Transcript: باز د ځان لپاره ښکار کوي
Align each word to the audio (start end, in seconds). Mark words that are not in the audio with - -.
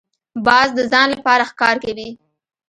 باز 0.45 0.67
د 0.77 0.79
ځان 0.91 1.07
لپاره 1.15 1.43
ښکار 1.51 1.75
کوي 1.85 2.09